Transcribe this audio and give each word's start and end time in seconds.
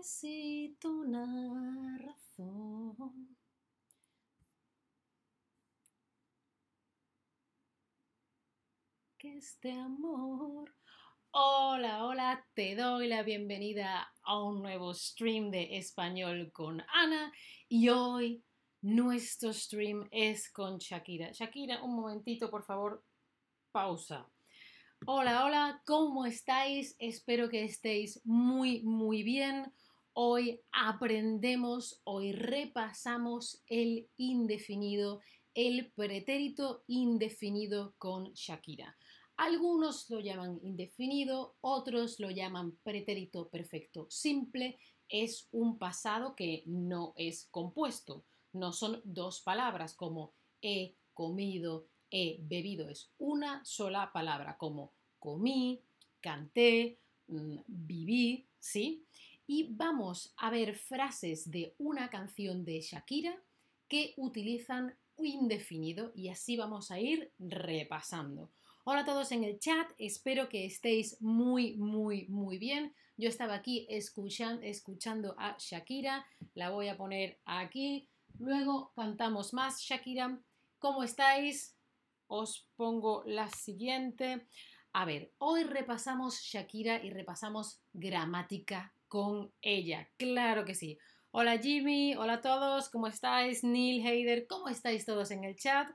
Necesito 0.00 0.90
una 0.90 1.98
razón. 1.98 3.36
Que 9.18 9.36
este 9.36 9.72
amor. 9.72 10.74
Hola, 11.32 12.06
hola, 12.06 12.46
te 12.54 12.74
doy 12.76 13.08
la 13.08 13.22
bienvenida 13.22 14.10
a 14.22 14.42
un 14.42 14.62
nuevo 14.62 14.94
stream 14.94 15.50
de 15.50 15.76
español 15.76 16.50
con 16.50 16.82
Ana 16.94 17.30
y 17.68 17.90
hoy 17.90 18.42
nuestro 18.80 19.52
stream 19.52 20.08
es 20.10 20.50
con 20.50 20.78
Shakira. 20.78 21.30
Shakira, 21.32 21.82
un 21.82 21.96
momentito, 21.96 22.50
por 22.50 22.64
favor, 22.64 23.04
pausa. 23.70 24.26
Hola, 25.04 25.44
hola, 25.44 25.82
¿cómo 25.84 26.24
estáis? 26.24 26.96
Espero 26.98 27.50
que 27.50 27.64
estéis 27.64 28.20
muy, 28.24 28.82
muy 28.82 29.22
bien. 29.22 29.70
Hoy 30.12 30.60
aprendemos, 30.72 32.00
hoy 32.02 32.32
repasamos 32.32 33.62
el 33.68 34.08
indefinido, 34.16 35.20
el 35.54 35.92
pretérito 35.92 36.82
indefinido 36.88 37.94
con 37.96 38.32
Shakira. 38.32 38.96
Algunos 39.36 40.10
lo 40.10 40.18
llaman 40.18 40.58
indefinido, 40.64 41.54
otros 41.60 42.18
lo 42.18 42.30
llaman 42.30 42.76
pretérito 42.82 43.48
perfecto 43.48 44.06
simple. 44.10 44.78
Es 45.08 45.48
un 45.52 45.78
pasado 45.78 46.34
que 46.34 46.64
no 46.66 47.14
es 47.16 47.46
compuesto. 47.50 48.24
No 48.52 48.72
son 48.72 49.00
dos 49.04 49.40
palabras 49.40 49.94
como 49.94 50.32
he 50.60 50.96
comido, 51.14 51.86
he 52.10 52.38
bebido. 52.40 52.88
Es 52.88 53.12
una 53.18 53.64
sola 53.64 54.10
palabra 54.12 54.58
como 54.58 54.92
comí, 55.20 55.80
canté, 56.20 56.98
mm, 57.28 57.58
viví, 57.66 58.46
¿sí? 58.58 59.04
Y 59.52 59.66
vamos 59.68 60.32
a 60.36 60.48
ver 60.48 60.76
frases 60.76 61.50
de 61.50 61.74
una 61.76 62.08
canción 62.08 62.64
de 62.64 62.80
Shakira 62.80 63.36
que 63.88 64.14
utilizan 64.16 64.96
indefinido 65.18 66.12
y 66.14 66.28
así 66.28 66.56
vamos 66.56 66.92
a 66.92 67.00
ir 67.00 67.32
repasando. 67.36 68.52
Hola 68.84 69.00
a 69.00 69.04
todos 69.04 69.32
en 69.32 69.42
el 69.42 69.58
chat, 69.58 69.90
espero 69.98 70.48
que 70.48 70.66
estéis 70.66 71.20
muy, 71.20 71.74
muy, 71.78 72.28
muy 72.28 72.58
bien. 72.58 72.94
Yo 73.16 73.28
estaba 73.28 73.54
aquí 73.54 73.88
escuchando, 73.90 75.34
a 75.36 75.56
Shakira, 75.58 76.24
la 76.54 76.70
voy 76.70 76.86
a 76.86 76.96
poner 76.96 77.40
aquí. 77.44 78.08
Luego 78.38 78.92
cantamos 78.94 79.52
más. 79.52 79.80
Shakira, 79.80 80.40
¿cómo 80.78 81.02
estáis? 81.02 81.76
Os 82.28 82.68
pongo 82.76 83.24
la 83.26 83.48
siguiente. 83.48 84.46
A 84.92 85.04
ver, 85.04 85.32
hoy 85.38 85.64
repasamos 85.64 86.40
Shakira 86.40 87.02
y 87.02 87.10
repasamos 87.10 87.80
gramática 87.92 88.94
con 89.10 89.52
ella. 89.60 90.08
Claro 90.16 90.64
que 90.64 90.74
sí. 90.74 90.96
Hola 91.32 91.58
Jimmy, 91.58 92.14
hola 92.14 92.34
a 92.34 92.40
todos, 92.40 92.88
¿cómo 92.88 93.08
estáis? 93.08 93.62
Neil, 93.62 94.06
Heider, 94.06 94.46
¿cómo 94.46 94.68
estáis 94.68 95.04
todos 95.04 95.30
en 95.32 95.44
el 95.44 95.56
chat? 95.56 95.88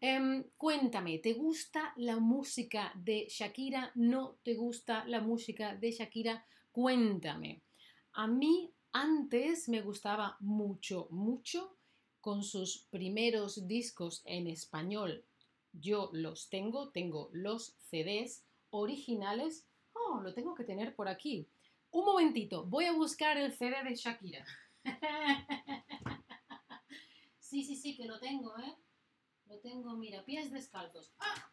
Em, 0.00 0.44
cuéntame, 0.56 1.18
¿te 1.18 1.32
gusta 1.32 1.92
la 1.96 2.18
música 2.20 2.92
de 2.94 3.26
Shakira? 3.28 3.90
¿No 3.94 4.38
te 4.44 4.54
gusta 4.54 5.04
la 5.06 5.20
música 5.20 5.74
de 5.74 5.90
Shakira? 5.92 6.44
Cuéntame. 6.70 7.62
A 8.12 8.26
mí 8.26 8.70
antes 8.92 9.68
me 9.68 9.80
gustaba 9.80 10.36
mucho, 10.40 11.08
mucho 11.10 11.78
con 12.20 12.44
sus 12.44 12.86
primeros 12.90 13.66
discos 13.66 14.22
en 14.26 14.46
español 14.46 15.24
yo 15.72 16.10
los 16.12 16.48
tengo, 16.50 16.90
tengo 16.90 17.30
los 17.32 17.76
CDs 17.78 18.44
originales. 18.70 19.66
Oh, 19.94 20.20
lo 20.20 20.34
tengo 20.34 20.54
que 20.54 20.64
tener 20.64 20.94
por 20.94 21.08
aquí. 21.08 21.48
Un 21.92 22.06
momentito, 22.06 22.64
voy 22.64 22.86
a 22.86 22.92
buscar 22.92 23.36
el 23.36 23.52
CD 23.52 23.84
de 23.84 23.94
Shakira. 23.94 24.46
sí, 27.38 27.62
sí, 27.64 27.76
sí, 27.76 27.94
que 27.94 28.06
lo 28.06 28.18
tengo, 28.18 28.58
¿eh? 28.58 28.74
Lo 29.44 29.60
tengo, 29.60 29.94
mira, 29.98 30.24
pies 30.24 30.50
descalzos. 30.50 31.12
¡Ah! 31.18 31.50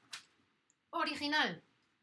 Original, 0.91 1.61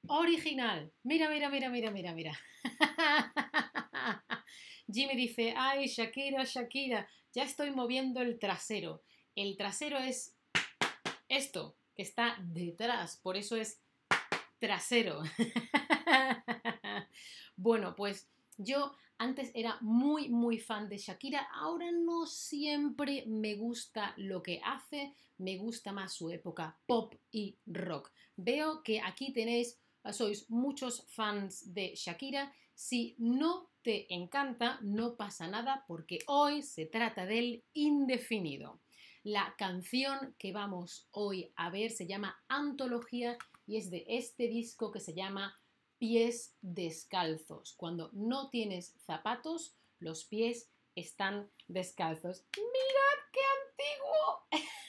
original. 0.09 0.93
Mira, 1.03 1.31
mira, 1.31 1.49
mira, 1.49 1.71
mira, 1.71 1.91
mira, 1.91 2.13
mira. 2.13 2.39
Jimmy 4.93 5.17
dice, 5.17 5.55
ay, 5.57 5.87
Shakira, 5.87 6.45
Shakira, 6.45 7.09
ya 7.33 7.43
estoy 7.43 7.71
moviendo 7.71 8.21
el 8.21 8.39
trasero. 8.39 9.03
El 9.35 9.57
trasero 9.57 9.99
es 9.99 10.37
esto, 11.29 11.79
que 11.95 12.03
está 12.03 12.37
detrás, 12.41 13.17
por 13.17 13.39
eso 13.39 13.57
es 13.57 13.81
trasero. 14.59 15.23
bueno, 17.57 17.95
pues 17.97 18.29
yo 18.59 18.93
antes 19.19 19.51
era 19.55 19.79
muy, 19.81 20.29
muy 20.29 20.59
fan 20.59 20.89
de 20.89 20.99
Shakira, 20.99 21.49
ahora 21.55 21.91
no 21.91 22.27
siempre 22.27 23.25
me 23.27 23.55
gusta 23.55 24.13
lo 24.17 24.43
que 24.43 24.61
hace, 24.63 25.15
me 25.39 25.57
gusta 25.57 25.93
más 25.93 26.13
su 26.13 26.31
época 26.31 26.79
pop 26.87 27.15
y 27.31 27.57
rock. 27.67 28.11
Veo 28.37 28.83
que 28.83 29.01
aquí 29.01 29.33
tenéis, 29.33 29.79
sois 30.13 30.51
muchos 30.51 31.05
fans 31.09 31.73
de 31.73 31.95
Shakira. 31.95 32.53
Si 32.75 33.17
no 33.19 33.71
te 33.83 34.13
encanta, 34.15 34.79
no 34.83 35.17
pasa 35.17 35.49
nada 35.49 35.85
porque 35.89 36.19
hoy 36.27 36.63
se 36.63 36.85
trata 36.85 37.25
del 37.25 37.65
indefinido. 37.73 38.81
La 39.23 39.55
canción 39.57 40.35
que 40.39 40.53
vamos 40.53 41.09
hoy 41.11 41.53
a 41.57 41.71
ver 41.71 41.91
se 41.91 42.07
llama 42.07 42.39
Antología 42.49 43.39
y 43.67 43.77
es 43.79 43.91
de 43.91 44.05
este 44.07 44.47
disco 44.47 44.93
que 44.93 45.01
se 45.01 45.15
llama 45.15 45.59
Pies 45.99 46.55
descalzos. 46.61 47.75
Cuando 47.77 48.11
no 48.13 48.51
tienes 48.51 48.95
zapatos, 49.07 49.77
los 49.99 50.25
pies 50.25 50.71
están 50.95 51.51
descalzos. 51.69 52.45
¡Mirad 52.57 53.19
qué 53.33 53.41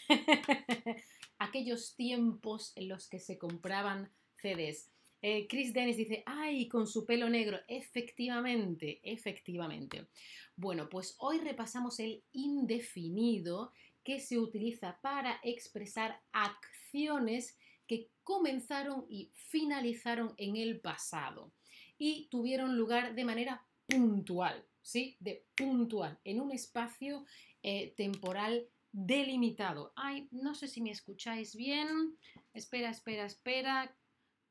antiguo! 0.09 0.97
Aquellos 1.39 1.95
tiempos 1.95 2.73
en 2.75 2.89
los 2.89 3.07
que 3.07 3.19
se 3.19 3.37
compraban 3.37 4.11
CDs. 4.41 4.91
Eh, 5.21 5.47
Chris 5.47 5.73
Dennis 5.73 5.97
dice, 5.97 6.23
ay, 6.25 6.67
con 6.67 6.87
su 6.87 7.05
pelo 7.05 7.29
negro. 7.29 7.59
Efectivamente, 7.67 8.99
efectivamente. 9.03 10.07
Bueno, 10.55 10.89
pues 10.89 11.15
hoy 11.19 11.39
repasamos 11.39 11.99
el 11.99 12.23
indefinido 12.33 13.71
que 14.03 14.19
se 14.19 14.39
utiliza 14.39 14.99
para 15.01 15.39
expresar 15.43 16.21
acciones 16.31 17.57
que 17.87 18.11
comenzaron 18.23 19.05
y 19.09 19.31
finalizaron 19.33 20.33
en 20.37 20.57
el 20.57 20.79
pasado 20.79 21.53
y 21.97 22.27
tuvieron 22.29 22.77
lugar 22.77 23.15
de 23.15 23.25
manera 23.25 23.65
puntual, 23.87 24.65
¿sí? 24.81 25.17
De 25.19 25.45
puntual, 25.55 26.19
en 26.23 26.41
un 26.41 26.51
espacio 26.51 27.25
eh, 27.63 27.93
temporal 27.95 28.67
delimitado. 28.91 29.93
Ay, 29.95 30.27
no 30.31 30.53
sé 30.55 30.67
si 30.67 30.81
me 30.81 30.91
escucháis 30.91 31.55
bien. 31.55 32.17
Espera, 32.53 32.89
espera, 32.89 33.25
espera. 33.25 33.95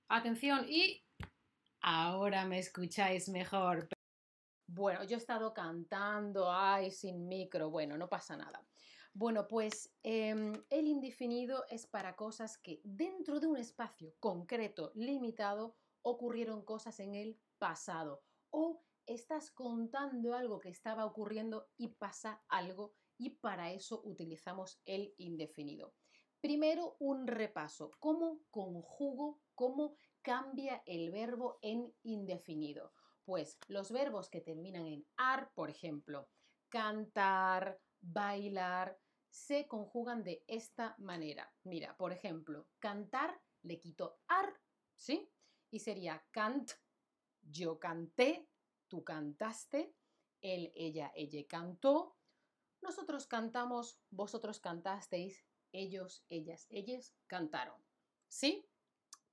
Atención 0.08 0.66
y 0.68 1.04
ahora 1.80 2.44
me 2.44 2.58
escucháis 2.58 3.28
mejor. 3.28 3.88
Bueno, 4.68 5.04
yo 5.04 5.16
he 5.16 5.18
estado 5.18 5.52
cantando, 5.54 6.50
ay, 6.50 6.90
sin 6.90 7.28
micro. 7.28 7.70
Bueno, 7.70 7.96
no 7.96 8.08
pasa 8.08 8.36
nada. 8.36 8.65
Bueno, 9.18 9.48
pues 9.48 9.96
em, 10.02 10.52
el 10.68 10.86
indefinido 10.86 11.64
es 11.70 11.86
para 11.86 12.16
cosas 12.16 12.58
que 12.58 12.82
dentro 12.84 13.40
de 13.40 13.46
un 13.46 13.56
espacio 13.56 14.14
concreto, 14.20 14.92
limitado, 14.94 15.74
ocurrieron 16.02 16.66
cosas 16.66 17.00
en 17.00 17.14
el 17.14 17.40
pasado 17.56 18.20
o 18.50 18.84
estás 19.06 19.50
contando 19.50 20.34
algo 20.34 20.60
que 20.60 20.68
estaba 20.68 21.06
ocurriendo 21.06 21.70
y 21.78 21.94
pasa 21.94 22.44
algo 22.50 22.92
y 23.16 23.30
para 23.30 23.72
eso 23.72 24.02
utilizamos 24.04 24.82
el 24.84 25.14
indefinido. 25.16 25.94
Primero, 26.42 26.96
un 26.98 27.26
repaso. 27.26 27.92
¿Cómo 27.98 28.42
conjugo, 28.50 29.40
cómo 29.54 29.94
cambia 30.20 30.82
el 30.84 31.10
verbo 31.10 31.58
en 31.62 31.90
indefinido? 32.02 32.92
Pues 33.24 33.58
los 33.68 33.90
verbos 33.90 34.28
que 34.28 34.42
terminan 34.42 34.86
en 34.86 35.06
ar, 35.16 35.54
por 35.54 35.70
ejemplo, 35.70 36.28
cantar, 36.68 37.80
bailar, 38.02 39.00
se 39.36 39.68
conjugan 39.68 40.24
de 40.24 40.42
esta 40.46 40.94
manera. 40.96 41.52
Mira, 41.62 41.94
por 41.98 42.10
ejemplo, 42.10 42.70
cantar 42.78 43.38
le 43.62 43.78
quito 43.78 44.18
ar, 44.28 44.58
¿sí? 44.94 45.30
Y 45.70 45.80
sería 45.80 46.24
cant, 46.30 46.72
yo 47.42 47.78
canté, 47.78 48.48
tú 48.88 49.04
cantaste, 49.04 49.94
él, 50.40 50.72
ella, 50.74 51.12
ella 51.14 51.46
cantó, 51.46 52.16
nosotros 52.80 53.26
cantamos, 53.26 54.00
vosotros 54.08 54.58
cantasteis, 54.58 55.44
ellos, 55.70 56.24
ellas, 56.30 56.66
ellas 56.70 57.14
cantaron, 57.26 57.78
¿sí? 58.28 58.66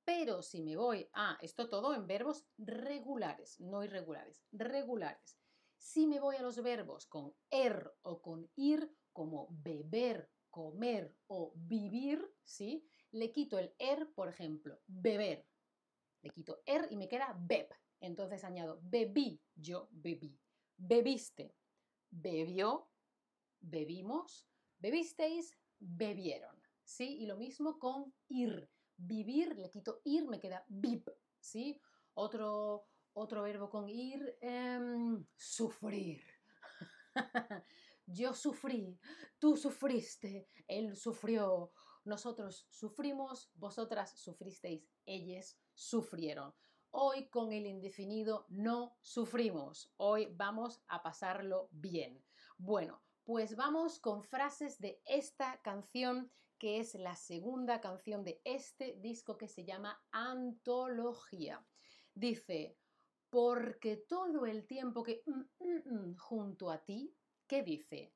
Pero 0.03 0.41
si 0.41 0.61
me 0.61 0.75
voy 0.75 1.09
a 1.13 1.37
esto 1.41 1.69
todo 1.69 1.93
en 1.93 2.07
verbos 2.07 2.45
regulares, 2.57 3.57
no 3.61 3.85
irregulares, 3.85 4.43
regulares. 4.51 5.39
Si 5.77 6.07
me 6.07 6.19
voy 6.19 6.35
a 6.35 6.41
los 6.41 6.61
verbos 6.61 7.05
con 7.07 7.33
er 7.49 7.95
o 8.01 8.21
con 8.21 8.49
ir, 8.55 8.93
como 9.13 9.47
beber, 9.51 10.29
comer 10.49 11.15
o 11.27 11.53
vivir, 11.55 12.19
¿sí? 12.43 12.85
Le 13.11 13.31
quito 13.31 13.57
el 13.59 13.73
er, 13.77 14.11
por 14.13 14.27
ejemplo, 14.27 14.81
beber. 14.87 15.47
Le 16.21 16.29
quito 16.31 16.61
er 16.65 16.87
y 16.91 16.97
me 16.97 17.07
queda 17.07 17.35
beb. 17.39 17.69
Entonces 17.99 18.43
añado 18.43 18.79
bebí, 18.83 19.41
yo 19.55 19.87
bebí. 19.91 20.39
bebiste, 20.75 21.55
bebió, 22.09 22.91
bebimos, 23.61 24.47
bebisteis, 24.79 25.57
bebieron. 25.79 26.61
¿Sí? 26.83 27.17
Y 27.19 27.25
lo 27.25 27.37
mismo 27.37 27.79
con 27.79 28.13
ir. 28.27 28.69
Vivir, 28.97 29.57
le 29.57 29.69
quito 29.69 30.01
ir, 30.03 30.27
me 30.27 30.39
queda 30.39 30.65
vip. 30.67 31.07
¿Sí? 31.39 31.79
Otro, 32.13 32.89
otro 33.13 33.43
verbo 33.43 33.69
con 33.69 33.89
ir, 33.89 34.37
em, 34.41 35.25
sufrir. 35.35 36.21
Yo 38.05 38.33
sufrí, 38.33 38.99
tú 39.39 39.55
sufriste, 39.55 40.49
él 40.67 40.95
sufrió, 40.95 41.71
nosotros 42.03 42.67
sufrimos, 42.69 43.49
vosotras 43.55 44.19
sufristeis, 44.19 44.89
ellos 45.05 45.57
sufrieron. 45.73 46.53
Hoy 46.91 47.29
con 47.29 47.53
el 47.53 47.65
indefinido 47.65 48.45
no 48.49 48.97
sufrimos, 49.01 49.93
hoy 49.97 50.27
vamos 50.35 50.83
a 50.87 51.01
pasarlo 51.01 51.69
bien. 51.71 52.23
Bueno, 52.57 53.01
pues 53.23 53.55
vamos 53.55 53.99
con 53.99 54.21
frases 54.23 54.79
de 54.79 55.01
esta 55.05 55.61
canción 55.61 56.29
que 56.59 56.79
es 56.79 56.95
la 56.95 57.15
segunda 57.15 57.81
canción 57.81 58.23
de 58.23 58.41
este 58.43 58.97
disco 59.01 59.37
que 59.37 59.47
se 59.47 59.65
llama 59.65 60.01
Antología. 60.11 61.65
Dice, 62.13 62.77
porque 63.29 63.97
todo 63.97 64.45
el 64.45 64.67
tiempo 64.67 65.03
que 65.03 65.23
mm, 65.25 65.31
mm, 65.31 66.11
mm, 66.11 66.17
junto 66.17 66.69
a 66.69 66.83
ti, 66.83 67.13
¿qué 67.53 67.61
dice? 67.61 68.11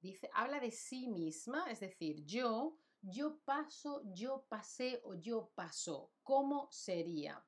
Dice, 0.00 0.30
habla 0.32 0.58
de 0.58 0.70
sí 0.70 1.06
misma, 1.06 1.70
es 1.70 1.80
decir, 1.80 2.24
yo, 2.24 2.78
yo 3.02 3.38
paso, 3.44 4.00
yo 4.14 4.46
pasé 4.48 5.02
o 5.04 5.12
yo 5.12 5.52
paso. 5.54 6.10
¿Cómo 6.22 6.68
sería? 6.70 7.44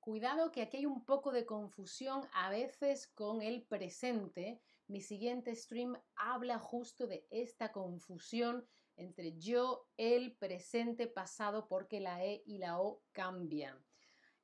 Cuidado 0.00 0.50
que 0.50 0.62
aquí 0.62 0.78
hay 0.78 0.86
un 0.86 1.04
poco 1.04 1.30
de 1.30 1.46
confusión 1.46 2.22
a 2.32 2.50
veces 2.50 3.06
con 3.06 3.42
el 3.42 3.62
presente. 3.62 4.60
Mi 4.88 5.02
siguiente 5.02 5.54
stream 5.54 5.96
habla 6.16 6.58
justo 6.58 7.06
de 7.06 7.24
esta 7.30 7.70
confusión 7.70 8.66
entre 8.96 9.38
yo, 9.38 9.86
el 9.96 10.36
presente, 10.36 11.06
pasado, 11.06 11.68
porque 11.68 12.00
la 12.00 12.24
E 12.24 12.42
y 12.44 12.58
la 12.58 12.80
O 12.80 13.04
cambian. 13.12 13.78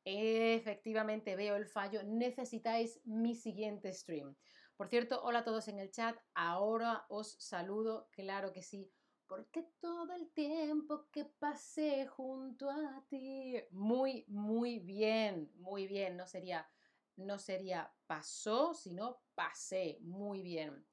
Efectivamente 0.05 1.35
veo 1.35 1.57
el 1.57 1.67
fallo. 1.67 2.05
Necesitáis 2.05 3.01
mi 3.05 3.35
siguiente 3.35 3.93
stream. 3.93 4.37
Por 4.77 4.89
cierto, 4.89 5.23
hola 5.23 5.41
a 5.41 5.45
todos 5.45 5.69
en 5.69 5.79
el 5.79 5.91
chat. 5.91 6.17
Ahora 6.35 7.07
os 7.09 7.37
saludo, 7.39 8.09
claro 8.13 8.53
que 8.53 8.63
sí 8.63 8.93
porque 9.27 9.63
todo 9.81 10.13
el 10.13 10.31
tiempo 10.33 11.09
que 11.11 11.25
pasé 11.25 12.07
junto 12.07 12.71
a 12.71 13.05
ti. 13.09 13.57
Muy, 13.71 14.25
muy 14.29 14.79
bien, 14.79 15.51
muy 15.57 15.87
bien. 15.87 16.17
No 16.17 16.27
sería, 16.27 16.69
no 17.17 17.39
sería 17.39 17.93
pasó, 18.07 18.75
sino 18.75 19.23
pasé. 19.35 19.99
Muy 20.03 20.43
bien. 20.43 20.87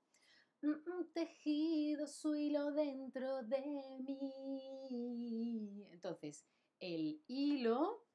Tejido 1.13 2.07
su 2.07 2.36
hilo 2.36 2.72
dentro 2.72 3.44
de 3.44 3.62
mí. 4.00 5.88
Entonces, 5.92 6.45
el 6.80 7.24
hilo, 7.27 8.07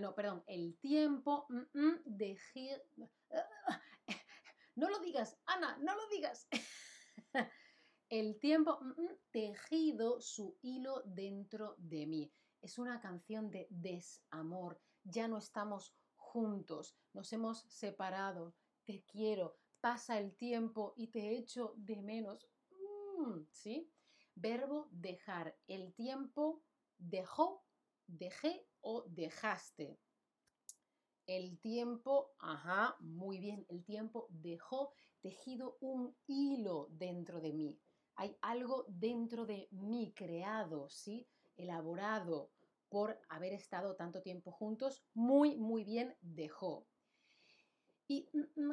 no, 0.00 0.14
perdón, 0.14 0.42
el 0.46 0.76
tiempo, 0.78 1.46
dejé. 2.04 2.82
No 4.76 4.90
lo 4.90 4.98
digas, 4.98 5.36
Ana, 5.46 5.78
no 5.78 5.94
lo 5.94 6.08
digas. 6.08 6.48
El 8.08 8.38
tiempo 8.38 8.80
tejido 9.30 10.20
su 10.20 10.58
hilo 10.62 11.02
dentro 11.04 11.76
de 11.78 12.06
mí. 12.06 12.32
Es 12.60 12.78
una 12.78 13.00
canción 13.00 13.50
de 13.50 13.66
desamor. 13.70 14.80
Ya 15.04 15.28
no 15.28 15.38
estamos 15.38 15.94
juntos, 16.16 16.96
nos 17.12 17.32
hemos 17.32 17.60
separado. 17.68 18.54
Te 18.84 19.04
quiero, 19.04 19.58
pasa 19.80 20.18
el 20.18 20.34
tiempo 20.36 20.94
y 20.96 21.08
te 21.08 21.36
echo 21.36 21.74
de 21.76 22.02
menos. 22.02 22.48
Mm, 22.70 23.42
¿Sí? 23.52 23.90
Verbo 24.34 24.88
dejar. 24.90 25.56
El 25.68 25.94
tiempo 25.94 26.64
dejó, 26.98 27.64
dejé 28.06 28.66
o 28.80 29.04
dejaste. 29.08 29.98
El 31.26 31.58
tiempo, 31.58 32.32
ajá, 32.38 32.96
muy 33.00 33.38
bien, 33.38 33.64
el 33.68 33.84
tiempo 33.84 34.26
dejó 34.30 34.92
tejido 35.20 35.78
un 35.80 36.14
hilo 36.26 36.88
dentro 36.90 37.40
de 37.40 37.52
mí 37.52 37.78
hay 38.16 38.36
algo 38.42 38.84
dentro 38.88 39.44
de 39.46 39.68
mí 39.72 40.12
creado, 40.14 40.88
¿sí? 40.88 41.26
Elaborado 41.56 42.50
por 42.88 43.18
haber 43.28 43.52
estado 43.52 43.96
tanto 43.96 44.22
tiempo 44.22 44.52
juntos, 44.52 45.04
muy, 45.14 45.56
muy 45.56 45.84
bien 45.84 46.16
dejó. 46.20 46.86
Y 48.06 48.28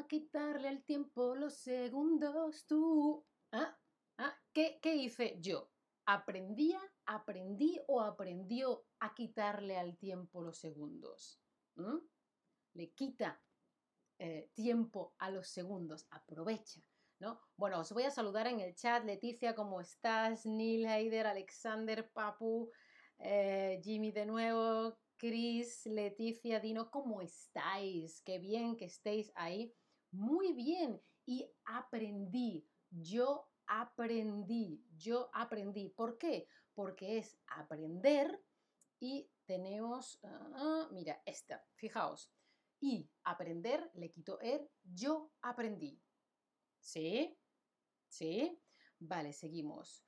quitarle 0.08 0.68
el 0.68 0.84
tiempo 0.84 1.36
los 1.36 1.56
segundos, 1.56 2.66
tú. 2.68 3.26
¿Ah? 3.52 3.78
¿Ah? 4.18 4.38
¿Qué, 4.54 4.80
¿Qué 4.82 4.96
hice 4.96 5.38
yo? 5.40 5.72
¿Aprendía, 6.06 6.80
aprendí 7.06 7.80
o 7.88 8.02
aprendió 8.02 8.86
a 9.00 9.16
quitarle 9.16 9.78
al 9.78 9.98
tiempo 9.98 10.42
los 10.42 10.58
segundos? 10.58 11.42
¿Mm? 11.76 11.98
Le 12.74 12.92
quita 12.92 13.42
eh, 14.18 14.52
tiempo 14.54 15.16
a 15.18 15.30
los 15.30 15.48
segundos, 15.48 16.08
aprovecha. 16.12 16.82
Bueno, 17.56 17.80
os 17.80 17.92
voy 17.92 18.04
a 18.04 18.12
saludar 18.12 18.48
en 18.48 18.60
el 18.60 18.76
chat. 18.76 19.06
Leticia, 19.06 19.54
¿cómo 19.54 19.80
estás? 19.80 20.46
Neil 20.46 20.86
Heider, 20.88 21.28
Alexander, 21.28 22.10
Papu, 22.12 22.72
eh, 23.20 23.80
Jimmy 23.84 24.12
de 24.12 24.26
nuevo, 24.26 24.98
Chris, 25.18 25.86
Leticia, 25.86 26.60
Dino, 26.60 26.90
¿cómo 26.90 27.22
estáis? 27.22 28.24
Qué 28.24 28.40
bien 28.40 28.76
que 28.76 28.86
estéis 28.86 29.32
ahí. 29.36 29.72
Muy 30.12 30.54
bien. 30.54 31.00
Y 31.28 31.48
aprendí. 31.66 32.68
Yo 32.90 33.48
aprendí. 33.68 34.84
Yo 34.98 35.30
aprendí. 35.34 35.90
¿Por 35.90 36.18
qué? 36.18 36.48
Porque 36.74 37.20
es 37.20 37.38
aprender 37.46 38.44
y 39.00 39.30
tenemos, 39.46 40.20
ah, 40.24 40.88
mira, 40.92 41.22
esta, 41.26 41.64
fijaos. 41.76 42.32
Y 42.82 43.10
aprender, 43.24 43.92
le 43.94 44.12
quito 44.12 44.40
er, 44.42 44.70
yo 44.84 45.32
aprendí. 45.42 46.02
¿Sí? 46.80 47.38
¿Sí? 48.08 48.60
Vale, 49.00 49.34
seguimos. 49.34 50.04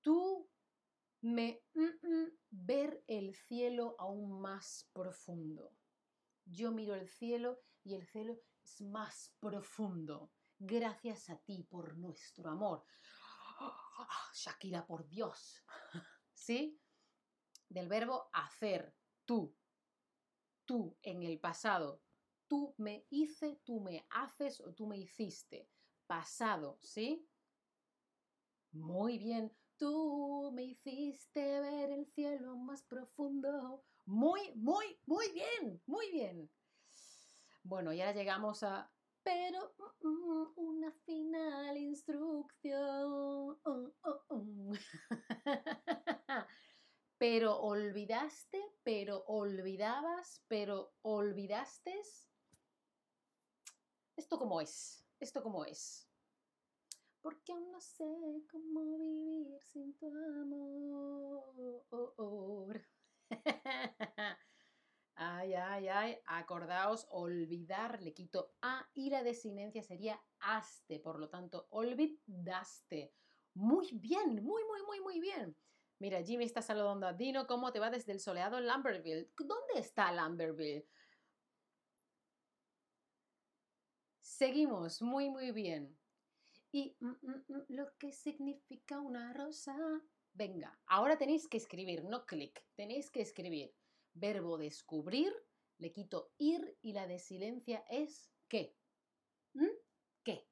Tú 0.00 0.50
me 1.22 1.64
mm, 1.74 2.06
mm, 2.06 2.38
ver 2.50 3.02
el 3.06 3.34
cielo 3.34 3.96
aún 3.98 4.40
más 4.40 4.88
profundo. 4.92 5.72
Yo 6.44 6.72
miro 6.72 6.94
el 6.94 7.08
cielo 7.08 7.62
y 7.82 7.94
el 7.94 8.04
cielo 8.06 8.38
es 8.62 8.80
más 8.80 9.34
profundo. 9.40 10.32
Gracias 10.58 11.30
a 11.30 11.38
ti 11.38 11.62
por 11.64 11.96
nuestro 11.96 12.50
amor. 12.50 12.84
Shakira, 14.34 14.86
por 14.86 15.08
Dios. 15.08 15.64
¿Sí? 16.32 16.80
Del 17.68 17.88
verbo 17.88 18.28
hacer, 18.32 18.94
tú. 19.24 19.56
Tú 20.66 20.96
en 21.02 21.22
el 21.22 21.38
pasado. 21.38 22.02
Tú 22.48 22.74
me 22.76 23.06
hice, 23.10 23.60
tú 23.64 23.80
me 23.80 24.06
haces 24.10 24.60
o 24.60 24.72
tú 24.74 24.86
me 24.86 24.98
hiciste 24.98 25.68
pasado, 26.06 26.78
¿sí? 26.82 27.26
Muy 28.72 29.18
bien. 29.18 29.52
Tú 29.76 30.50
me 30.54 30.64
hiciste 30.64 31.60
ver 31.60 31.90
el 31.90 32.06
cielo 32.06 32.56
más 32.56 32.82
profundo. 32.82 33.84
Muy, 34.06 34.52
muy, 34.54 34.98
muy 35.06 35.30
bien, 35.32 35.82
muy 35.86 36.10
bien. 36.10 36.50
Bueno, 37.62 37.92
y 37.92 38.00
ahora 38.00 38.14
llegamos 38.14 38.62
a... 38.62 38.90
Pero 39.22 39.74
mm, 40.02 40.08
mm, 40.08 40.52
una 40.56 40.92
final 41.04 41.76
instrucción. 41.76 43.04
Oh, 43.04 43.58
oh, 43.64 44.24
oh. 44.28 44.72
pero 47.18 47.58
olvidaste, 47.60 48.62
pero 48.82 49.24
olvidabas, 49.26 50.44
pero 50.48 50.94
olvidaste. 51.02 51.94
¿Esto 54.16 54.38
cómo 54.38 54.60
es? 54.60 55.06
¿Esto 55.20 55.42
cómo 55.42 55.64
es? 55.64 56.10
Porque 57.22 57.52
aún 57.52 57.72
no 57.72 57.80
sé 57.80 58.04
cómo 58.50 58.98
vivir 58.98 59.60
sin 59.62 59.96
tu 59.98 60.06
amor. 60.06 61.46
ay, 65.14 65.54
ay, 65.54 65.88
ay. 65.88 66.18
Acordaos, 66.26 67.06
olvidar, 67.10 68.02
le 68.02 68.14
quito 68.14 68.54
a 68.62 68.88
y 68.94 69.10
la 69.10 69.22
desinencia 69.22 69.82
sería 69.82 70.22
haste. 70.38 71.00
Por 71.00 71.18
lo 71.18 71.28
tanto, 71.30 71.66
olvidaste. 71.70 73.14
Muy 73.54 73.90
bien, 73.94 74.44
muy, 74.44 74.62
muy, 74.64 74.82
muy, 74.86 75.00
muy 75.00 75.20
bien. 75.20 75.56
Mira, 75.98 76.22
Jimmy 76.22 76.44
está 76.44 76.60
saludando 76.60 77.06
a 77.06 77.12
Dino. 77.12 77.46
¿Cómo 77.46 77.72
te 77.72 77.80
va 77.80 77.90
desde 77.90 78.12
el 78.12 78.20
soleado 78.20 78.60
Lambertville? 78.60 79.30
¿Dónde 79.38 79.78
está 79.78 80.12
Lambertville? 80.12 80.86
Seguimos, 84.20 85.00
muy, 85.00 85.30
muy 85.30 85.50
bien. 85.52 85.98
Y 86.70 86.94
mm, 87.00 87.08
mm, 87.08 87.44
mm, 87.48 87.64
lo 87.68 87.96
que 87.96 88.12
significa 88.12 89.00
una 89.00 89.32
rosa. 89.32 89.74
Venga, 90.34 90.78
ahora 90.86 91.16
tenéis 91.16 91.48
que 91.48 91.56
escribir, 91.56 92.04
no 92.04 92.26
clic, 92.26 92.62
tenéis 92.74 93.10
que 93.10 93.22
escribir. 93.22 93.74
Verbo 94.12 94.58
descubrir, 94.58 95.32
le 95.78 95.92
quito 95.92 96.32
ir 96.36 96.76
y 96.82 96.92
la 96.92 97.06
de 97.06 97.18
silencia 97.18 97.82
es 97.88 98.30
qué. 98.48 98.76
¿Mm? 99.54 99.64
¿Qué? 100.22 100.46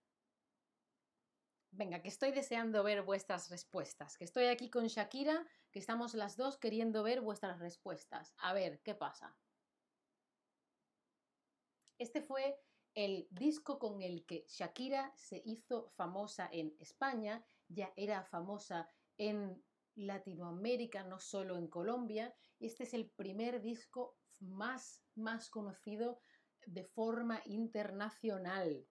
Venga, 1.77 2.01
que 2.01 2.09
estoy 2.09 2.31
deseando 2.31 2.85
ver 2.85 3.03
vuestras 3.03 3.51
respuestas, 3.51 4.17
que 4.17 4.23
estoy 4.23 4.45
aquí 4.45 4.71
con 4.71 4.87
Shakira, 4.87 5.45
que 5.73 5.81
estamos 5.81 6.15
las 6.15 6.37
dos 6.37 6.57
queriendo 6.57 7.03
ver 7.03 7.21
vuestras 7.21 7.59
respuestas. 7.59 8.33
A 8.39 8.53
ver, 8.53 8.81
¿qué 8.85 8.95
pasa? 8.95 9.37
Este 11.99 12.23
fue 12.23 12.61
el 12.95 13.27
disco 13.33 13.81
con 13.81 14.03
el 14.03 14.25
que 14.25 14.47
Shakira 14.49 15.13
se 15.17 15.43
hizo 15.45 15.91
famosa 15.97 16.49
en 16.53 16.77
España, 16.79 17.45
ya 17.67 17.93
era 17.97 18.23
famosa 18.23 18.89
en 19.19 19.61
Latinoamérica, 19.97 21.03
no 21.03 21.19
solo 21.19 21.57
en 21.57 21.67
Colombia. 21.67 22.33
Este 22.61 22.85
es 22.85 22.95
el 22.95 23.11
primer 23.11 23.61
disco 23.63 24.17
más, 24.39 25.03
más 25.17 25.51
conocido 25.51 26.21
de 26.67 26.85
forma 26.85 27.43
internacional. 27.47 28.87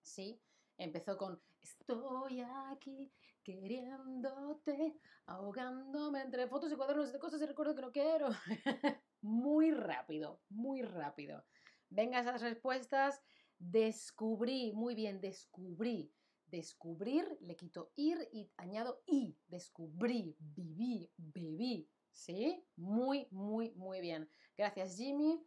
¿Sí? 0.00 0.40
Empezó 0.78 1.18
con 1.18 1.42
Estoy 1.64 2.42
aquí 2.70 3.10
queriéndote, 3.42 5.00
ahogándome 5.24 6.20
entre 6.20 6.46
fotos 6.46 6.70
y 6.70 6.76
cuadernos 6.76 7.10
de 7.10 7.18
cosas 7.18 7.40
y 7.40 7.46
recuerdo 7.46 7.74
que 7.74 7.80
no 7.80 7.90
quiero. 7.90 8.28
muy 9.22 9.70
rápido, 9.70 10.42
muy 10.50 10.82
rápido. 10.82 11.42
Venga 11.88 12.20
esas 12.20 12.42
respuestas. 12.42 13.22
Descubrí, 13.58 14.72
muy 14.74 14.94
bien, 14.94 15.22
descubrí. 15.22 16.12
Descubrir, 16.44 17.38
le 17.40 17.56
quito 17.56 17.92
ir 17.96 18.28
y 18.30 18.52
añado 18.58 19.02
y. 19.06 19.38
Descubrí, 19.46 20.36
viví, 20.38 21.10
bebí. 21.16 21.88
¿Sí? 22.12 22.62
Muy, 22.76 23.26
muy, 23.30 23.70
muy 23.70 24.02
bien. 24.02 24.28
Gracias, 24.58 24.98
Jimmy. 24.98 25.42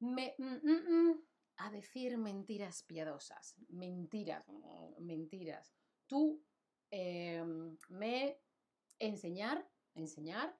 Me, 0.00 0.34
mm, 0.36 0.44
mm, 0.44 1.08
mm, 1.08 1.27
a 1.58 1.70
decir 1.70 2.16
mentiras 2.18 2.82
piadosas. 2.84 3.56
Mentiras, 3.68 4.44
mentiras. 4.98 5.74
Tú 6.06 6.44
em, 6.90 7.76
me 7.88 8.40
enseñar, 8.98 9.68
enseñar, 9.94 10.58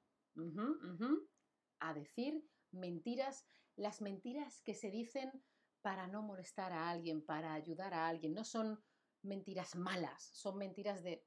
a 1.80 1.94
decir 1.94 2.44
mentiras 2.70 3.46
las 3.76 4.00
mentiras 4.02 4.60
que 4.62 4.74
se 4.74 4.90
dicen 4.90 5.44
para 5.82 6.06
no 6.08 6.22
molestar 6.22 6.72
a 6.72 6.90
alguien, 6.90 7.24
para 7.24 7.54
ayudar 7.54 7.94
a 7.94 8.08
alguien, 8.08 8.34
no 8.34 8.44
son 8.44 8.82
mentiras 9.22 9.76
malas, 9.76 10.22
son 10.34 10.58
mentiras 10.58 11.02
de, 11.02 11.24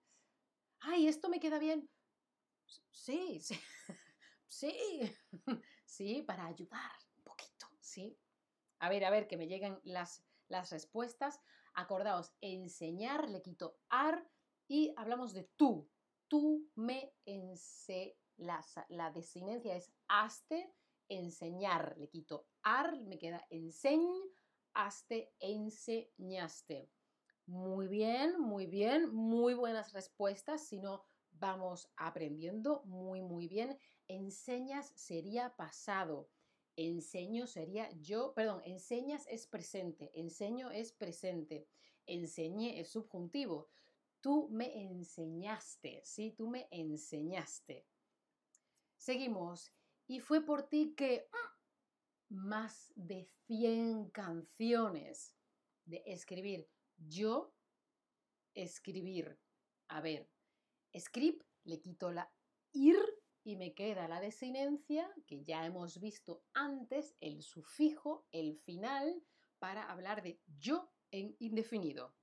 ay, 0.82 1.08
esto 1.08 1.30
me 1.30 1.40
queda 1.40 1.60
bien. 1.60 1.90
Sí, 2.92 3.40
sí, 3.40 3.56
sí, 4.48 4.74
sí, 5.86 6.24
para 6.24 6.46
ayudar 6.48 6.92
un 7.18 7.24
poquito, 7.24 7.68
sí. 7.80 8.18
A 8.82 8.90
ver, 8.90 9.06
a 9.06 9.12
ver, 9.12 9.28
que 9.28 9.38
me 9.38 9.48
lleguen 9.48 9.80
las, 9.84 10.26
las 10.48 10.72
respuestas. 10.72 11.40
Acordaos, 11.76 12.34
enseñar, 12.42 13.30
le 13.30 13.44
quito 13.44 13.78
ar 13.90 14.28
y 14.68 14.92
hablamos 14.98 15.34
de 15.34 15.44
tú. 15.56 15.88
Tú 16.28 16.68
me 16.74 17.14
ense, 17.26 18.18
la, 18.38 18.66
la 18.90 19.12
desinencia 19.12 19.76
es 19.76 19.94
haste 20.08 20.74
enseñar, 21.10 21.96
le 22.00 22.10
quito 22.10 22.48
ar, 22.64 23.00
me 23.02 23.20
queda 23.20 23.46
enseñ, 23.52 24.02
haste, 24.74 25.32
enseñaste. 25.40 26.90
Muy 27.46 27.88
bien, 27.88 28.40
muy 28.40 28.66
bien, 28.66 29.14
muy 29.14 29.54
buenas 29.54 29.94
respuestas, 29.94 30.66
si 30.66 30.80
no 30.80 31.04
vamos 31.30 31.92
aprendiendo 31.98 32.82
muy, 32.86 33.22
muy 33.22 33.48
bien. 33.48 33.78
Enseñas 34.08 34.92
sería 34.96 35.56
pasado, 35.56 36.30
enseño 36.88 37.48
sería 37.48 37.90
yo, 38.00 38.34
perdón, 38.34 38.62
enseñas 38.66 39.26
es 39.28 39.48
presente, 39.48 40.12
enseño 40.14 40.72
es 40.72 40.92
presente, 40.94 41.68
enseñé 42.06 42.80
es 42.80 42.90
subjuntivo. 42.90 43.70
Tú 44.22 44.50
me 44.50 44.84
enseñaste, 44.84 46.02
¿sí? 46.04 46.32
Tú 46.32 46.48
me 46.48 46.68
enseñaste. 46.72 47.88
Seguimos 48.98 49.74
y 50.08 50.20
fue 50.20 50.46
por 50.46 50.64
ti 50.64 50.94
que 50.96 51.28
¡ah! 51.32 51.58
más 52.30 52.94
de 52.96 53.26
100 53.48 54.10
canciones 54.12 55.36
de 55.86 56.04
escribir. 56.06 56.70
Yo, 56.98 57.54
escribir. 58.54 59.40
A 59.88 60.02
ver, 60.02 60.30
script, 60.98 61.46
le 61.64 61.82
quito 61.82 62.12
la 62.12 62.32
ir 62.74 62.98
y 63.44 63.56
me 63.56 63.74
queda 63.74 64.08
la 64.08 64.22
desinencia, 64.22 65.10
que 65.28 65.44
ya 65.44 65.66
hemos 65.66 66.00
visto 66.00 66.44
antes, 66.54 67.16
el 67.20 67.42
sufijo, 67.42 68.28
el 68.32 68.58
final, 68.58 69.24
para 69.60 69.90
hablar 69.90 70.24
de 70.24 70.42
yo 70.60 70.92
en 71.12 71.36
indefinido. 71.40 72.16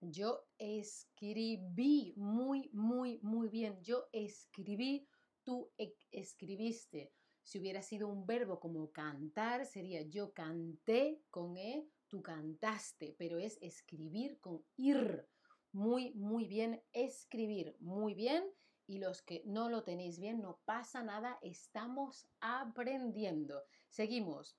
Yo 0.00 0.48
escribí 0.58 2.12
muy, 2.16 2.68
muy, 2.72 3.20
muy 3.22 3.48
bien. 3.48 3.80
Yo 3.82 4.08
escribí, 4.12 5.06
tú 5.44 5.70
e, 5.78 5.94
escribiste. 6.10 7.12
Si 7.44 7.60
hubiera 7.60 7.82
sido 7.82 8.08
un 8.08 8.26
verbo 8.26 8.58
como 8.58 8.90
cantar, 8.90 9.64
sería 9.64 10.02
yo 10.02 10.32
canté 10.32 11.22
con 11.30 11.56
E, 11.56 11.88
tú 12.08 12.20
cantaste, 12.20 13.14
pero 13.16 13.38
es 13.38 13.58
escribir 13.60 14.40
con 14.40 14.64
ir. 14.76 15.28
Muy, 15.72 16.12
muy 16.14 16.46
bien, 16.46 16.82
escribir, 16.92 17.76
muy 17.80 18.14
bien. 18.14 18.44
Y 18.86 18.98
los 18.98 19.22
que 19.22 19.42
no 19.46 19.68
lo 19.68 19.84
tenéis 19.84 20.18
bien, 20.18 20.42
no 20.42 20.60
pasa 20.64 21.02
nada, 21.02 21.38
estamos 21.42 22.28
aprendiendo. 22.40 23.62
Seguimos. 23.88 24.58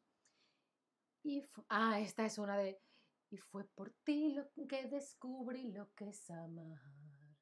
ah, 1.69 1.99
esta 1.99 2.25
es 2.25 2.37
una 2.37 2.57
de 2.57 2.81
y 3.33 3.37
fue 3.37 3.63
por 3.63 3.91
ti 4.03 4.29
lo 4.29 4.47
que 4.67 4.87
descubrí 4.87 5.71
lo 5.71 5.91
que 5.95 6.09
es 6.09 6.29
amar. 6.29 6.79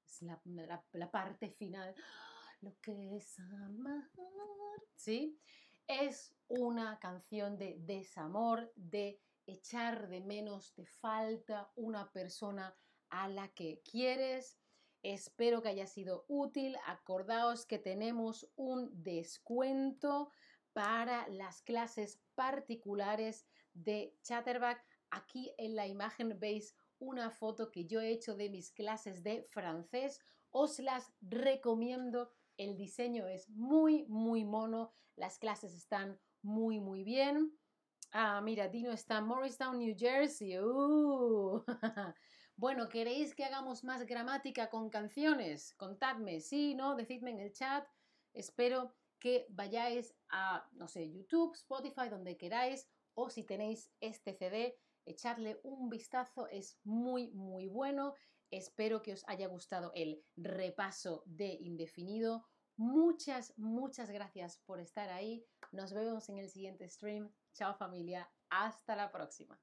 Es 0.06 0.22
la, 0.22 1.12
parte 1.12 1.50
final. 1.50 1.94
Lo 2.62 2.80
que 2.80 3.18
es 3.18 3.38
amar. 3.40 4.10
¿Sí? 4.96 5.38
Es 5.86 6.34
una 6.48 6.98
canción 6.98 7.58
de 7.58 7.76
desamor, 7.80 8.72
de 8.78 9.22
echar 9.46 10.08
de 10.08 10.22
menos, 10.22 10.74
te 10.74 10.86
falta 10.86 11.70
una 11.76 12.10
persona 12.10 12.74
a 13.12 13.30
la 13.30 13.48
que 13.50 13.82
quieres. 13.84 14.58
Espero 15.04 15.62
que 15.62 15.70
haya 15.70 15.86
sido 15.86 16.26
útil. 16.28 16.76
Acordaos 16.88 17.66
que 17.66 17.78
tenemos 17.78 18.50
un 18.56 18.90
descuento 19.04 20.32
para 20.74 21.28
las 21.28 21.62
clases 21.62 22.20
particulares 22.36 23.46
de 23.74 24.16
Chatterback 24.24 24.84
Aquí 25.12 25.54
en 25.58 25.76
la 25.76 25.88
imagen 25.88 26.40
veis 26.40 26.74
una 27.00 27.30
foto 27.30 27.70
que 27.70 27.86
yo 27.86 28.00
he 28.00 28.12
hecho 28.12 28.36
de 28.36 28.50
mis 28.50 28.72
clases 28.72 29.24
de 29.24 29.44
francés. 29.52 30.20
Os 30.52 30.80
las 30.80 31.12
recomiendo. 31.22 32.32
El 32.58 32.78
diseño 32.78 33.28
es 33.28 33.50
muy, 33.50 34.06
muy 34.08 34.46
mono. 34.46 34.94
Las 35.18 35.38
clases 35.38 35.74
están 35.74 36.18
muy, 36.42 36.80
muy 36.80 37.04
bien. 37.04 37.58
Ah, 38.14 38.42
mira, 38.42 38.70
Dino 38.70 38.92
está 38.92 39.18
en 39.18 39.26
Morristown, 39.26 39.80
New 39.80 39.96
Jersey. 39.98 40.58
Uh. 40.60 41.64
bueno, 42.62 42.90
¿queréis 42.90 43.34
que 43.34 43.44
hagamos 43.44 43.84
más 43.84 44.06
gramática 44.06 44.70
con 44.70 44.92
canciones? 44.92 45.74
Contadme, 45.78 46.40
sí, 46.42 46.76
no, 46.76 46.96
decidme 46.96 47.32
en 47.32 47.40
el 47.40 47.54
chat. 47.54 47.88
Espero 48.34 48.94
que 49.18 49.48
vayáis 49.50 50.14
a, 50.30 50.70
no 50.74 50.88
sé, 50.88 51.12
YouTube, 51.12 51.56
Spotify, 51.56 52.08
donde 52.08 52.38
queráis, 52.38 52.88
o 53.16 53.32
si 53.32 53.44
tenéis 53.46 53.90
este 54.00 54.36
CD, 54.36 54.78
echarle 55.08 55.60
un 55.64 55.90
vistazo, 55.90 56.48
es 56.50 56.78
muy, 56.84 57.32
muy 57.32 57.68
bueno. 57.68 58.14
Espero 58.52 59.02
que 59.02 59.14
os 59.14 59.28
haya 59.28 59.48
gustado 59.48 59.92
el 59.96 60.24
repaso 60.36 61.24
de 61.26 61.58
indefinido. 61.62 62.46
Muchas, 62.76 63.58
muchas 63.58 64.12
gracias 64.12 64.60
por 64.68 64.80
estar 64.80 65.10
ahí. 65.10 65.44
Nos 65.72 65.94
vemos 65.94 66.30
en 66.30 66.38
el 66.38 66.52
siguiente 66.52 66.88
stream. 66.88 67.34
Chao 67.54 67.74
familia. 67.74 68.32
Hasta 68.52 68.96
la 68.96 69.12
próxima. 69.12 69.60